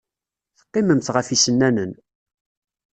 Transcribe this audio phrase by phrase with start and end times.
[0.57, 1.91] Teqqimemt ɣef yisennanen.